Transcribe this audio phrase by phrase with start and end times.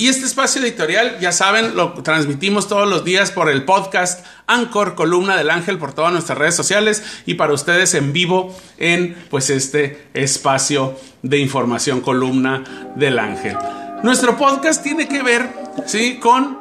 [0.00, 4.94] Y este espacio editorial, ya saben, lo transmitimos todos los días por el podcast Anchor,
[4.94, 9.50] columna del ángel, por todas nuestras redes sociales y para ustedes en vivo en pues
[9.50, 12.64] este espacio de información, columna
[12.96, 13.58] del ángel.
[14.02, 15.50] Nuestro podcast tiene que ver,
[15.84, 16.18] ¿sí?
[16.18, 16.56] Con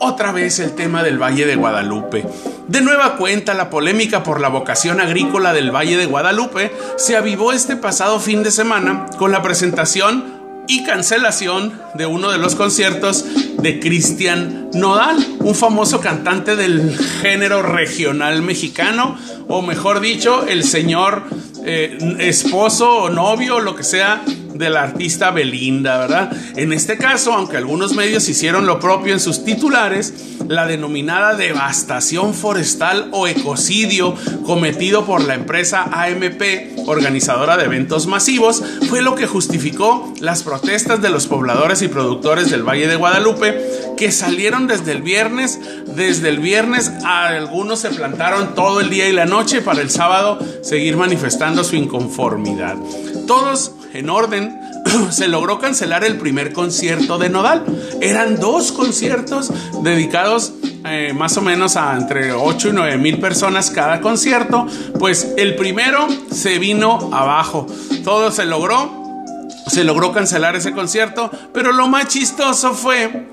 [0.00, 2.26] otra vez el tema del Valle de Guadalupe.
[2.66, 7.52] De nueva cuenta, la polémica por la vocación agrícola del Valle de Guadalupe se avivó
[7.52, 10.41] este pasado fin de semana con la presentación
[10.72, 13.26] y cancelación de uno de los conciertos
[13.58, 19.18] de Cristian Nodal, un famoso cantante del género regional mexicano,
[19.48, 21.24] o mejor dicho, el señor
[21.66, 24.22] eh, esposo o novio lo que sea
[24.54, 26.32] de la artista Belinda, ¿verdad?
[26.56, 30.14] En este caso, aunque algunos medios hicieron lo propio en sus titulares,
[30.48, 36.42] la denominada devastación forestal o ecocidio cometido por la empresa AMP,
[36.86, 42.50] organizadora de eventos masivos, fue lo que justificó las protestas de los pobladores y productores
[42.50, 43.60] del Valle de Guadalupe
[43.96, 49.12] que salieron desde el viernes, desde el viernes algunos se plantaron todo el día y
[49.12, 52.76] la noche para el sábado seguir manifestando su inconformidad.
[53.26, 54.58] Todos en orden,
[55.10, 57.64] se logró cancelar el primer concierto de Nodal.
[58.00, 60.52] Eran dos conciertos dedicados
[60.84, 64.66] eh, más o menos a entre 8 y 9 mil personas cada concierto.
[64.98, 67.66] Pues el primero se vino abajo.
[68.04, 69.00] Todo se logró.
[69.66, 71.30] Se logró cancelar ese concierto.
[71.52, 73.28] Pero lo más chistoso fue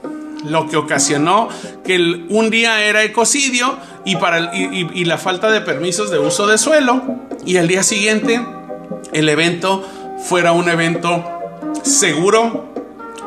[0.46, 1.50] lo que ocasionó
[1.84, 1.98] que
[2.30, 7.02] un día era ecocidio y, para, y la falta de permisos de uso de suelo.
[7.46, 8.40] Y al día siguiente
[9.12, 9.84] el evento
[10.24, 11.24] fuera un evento
[11.84, 12.74] seguro,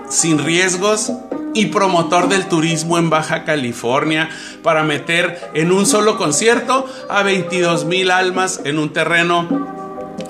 [0.09, 1.13] sin riesgos
[1.55, 4.31] y promotor del turismo en Baja California
[4.63, 9.82] para meter en un solo concierto a 22 mil almas en un terreno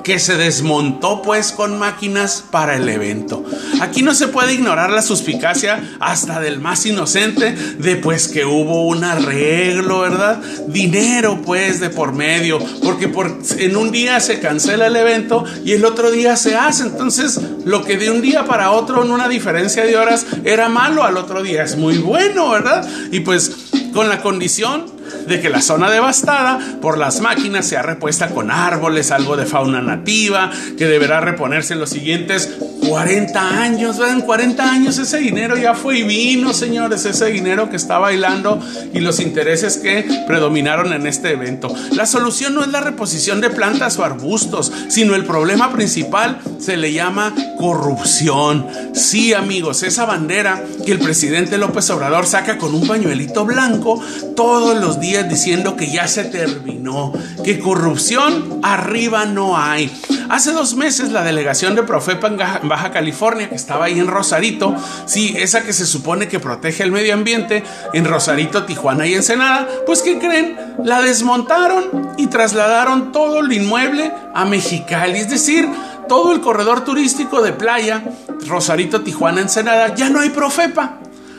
[0.03, 3.45] que se desmontó pues con máquinas para el evento.
[3.81, 8.87] Aquí no se puede ignorar la suspicacia hasta del más inocente de pues que hubo
[8.87, 10.41] un arreglo, ¿verdad?
[10.69, 15.73] Dinero pues de por medio, porque por, en un día se cancela el evento y
[15.73, 16.85] el otro día se hace.
[16.85, 21.05] Entonces lo que de un día para otro en una diferencia de horas era malo,
[21.05, 22.89] al otro día es muy bueno, ¿verdad?
[23.11, 23.53] Y pues
[23.93, 29.11] con la condición de que la zona devastada por las máquinas sea repuesta con árboles,
[29.11, 32.57] algo de fauna nativa, que deberá reponerse en los siguientes
[32.93, 33.99] 40 años.
[34.07, 38.61] En 40 años ese dinero ya fue y vino, señores, ese dinero que está bailando
[38.93, 41.75] y los intereses que predominaron en este evento.
[41.93, 46.77] La solución no es la reposición de plantas o arbustos, sino el problema principal se
[46.77, 48.67] le llama corrupción.
[48.93, 54.03] Sí, amigos, esa bandera que el presidente López Obrador saca con un pañuelito blanco
[54.37, 59.91] todos los días diciendo que ya se terminó, que corrupción arriba no hay.
[60.29, 64.75] Hace dos meses la delegación de Profepa en Baja California, que estaba ahí en Rosarito,
[65.07, 67.63] sí, esa que se supone que protege el medio ambiente,
[67.93, 70.57] en Rosarito, Tijuana y Ensenada, pues ¿qué creen?
[70.85, 75.69] La desmontaron y trasladaron todo el inmueble a Mexicali, es decir,
[76.09, 78.03] todo el corredor turístico de playa,
[78.47, 80.99] Rosarito, Tijuana, Ensenada, ya no hay Profepa.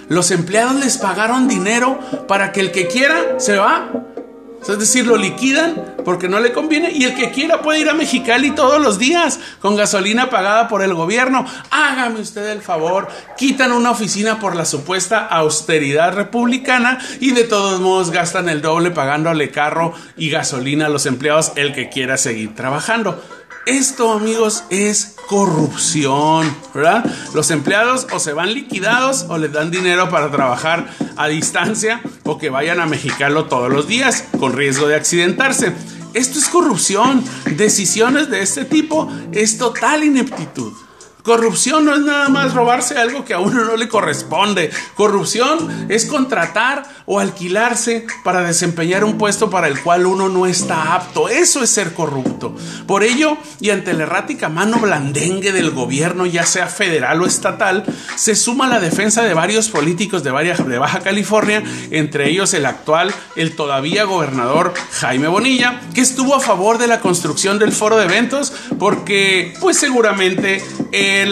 [0.10, 3.90] Los empleados les pagaron dinero para que el que quiera se va.
[4.68, 7.94] Es decir, lo liquidan porque no le conviene y el que quiera puede ir a
[7.94, 11.46] Mexicali todos los días con gasolina pagada por el gobierno.
[11.70, 13.08] Hágame usted el favor,
[13.38, 18.92] quitan una oficina por la supuesta austeridad republicana y de todos modos gastan el doble
[18.92, 23.22] pagándole carro y gasolina a los empleados el que quiera seguir trabajando.
[23.66, 27.06] Esto, amigos, es corrupción, ¿verdad?
[27.34, 30.86] Los empleados o se van liquidados o les dan dinero para trabajar
[31.16, 35.74] a distancia o que vayan a Mexicalo todos los días con riesgo de accidentarse.
[36.14, 37.24] Esto es corrupción.
[37.56, 40.74] Decisiones de este tipo es total ineptitud.
[41.24, 44.70] Corrupción no es nada más robarse algo que a uno no le corresponde.
[44.94, 50.96] Corrupción es contratar o alquilarse para desempeñar un puesto para el cual uno no está
[50.96, 51.30] apto.
[51.30, 52.56] Eso es ser corrupto.
[52.88, 57.84] Por ello, y ante la errática mano blandengue del gobierno, ya sea federal o estatal,
[58.16, 63.14] se suma la defensa de varios políticos de, de Baja California, entre ellos el actual,
[63.36, 68.06] el todavía gobernador Jaime Bonilla, que estuvo a favor de la construcción del foro de
[68.06, 70.64] eventos porque, pues seguramente,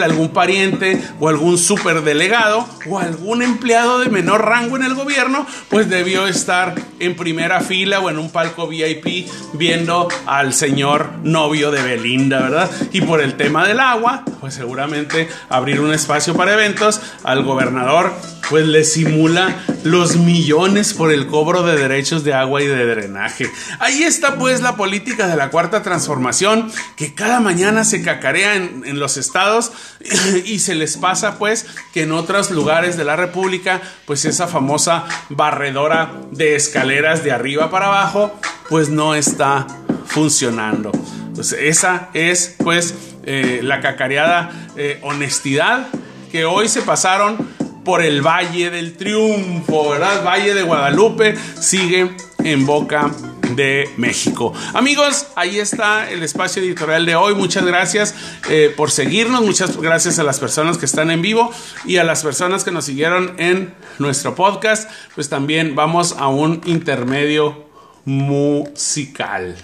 [0.01, 5.89] algún pariente o algún superdelegado o algún empleado de menor rango en el gobierno, pues
[5.89, 11.81] debió estar en primera fila o en un palco VIP viendo al señor novio de
[11.81, 12.69] Belinda, ¿verdad?
[12.91, 18.13] Y por el tema del agua, pues seguramente abrir un espacio para eventos al gobernador
[18.51, 23.49] pues le simula los millones por el cobro de derechos de agua y de drenaje.
[23.79, 28.99] Ahí está pues la política de la cuarta transformación que cada mañana se cacarea en,
[28.99, 29.71] los estados
[30.45, 35.05] y se les pasa pues que en otros lugares de la República pues esa famosa
[35.29, 38.37] barredora de escaleras de arriba para abajo
[38.67, 39.65] pues no está
[40.07, 40.91] funcionando.
[41.27, 45.87] Entonces, esa es pues eh, la cacareada eh, honestidad
[46.33, 50.23] que hoy se pasaron por el Valle del Triunfo, ¿verdad?
[50.23, 52.11] Valle de Guadalupe sigue
[52.43, 53.11] en boca
[53.55, 54.53] de México.
[54.73, 57.35] Amigos, ahí está el espacio editorial de hoy.
[57.35, 58.15] Muchas gracias
[58.49, 59.41] eh, por seguirnos.
[59.41, 61.51] Muchas gracias a las personas que están en vivo
[61.85, 64.89] y a las personas que nos siguieron en nuestro podcast.
[65.15, 67.65] Pues también vamos a un intermedio
[68.05, 69.55] musical.